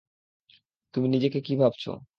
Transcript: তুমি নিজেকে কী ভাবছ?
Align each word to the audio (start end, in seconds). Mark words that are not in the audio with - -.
তুমি 0.93 1.07
নিজেকে 1.07 1.39
কী 1.41 1.53
ভাবছ? 1.57 1.83